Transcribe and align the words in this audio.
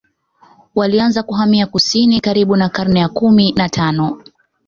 Walianza 0.75 1.23
kuhamia 1.23 1.65
kusini 1.67 2.19
karibu 2.21 2.55
na 2.55 2.69
karne 2.69 2.99
ya 2.99 3.09
kumi 3.09 3.51
na 3.51 3.69
tano 3.69 4.23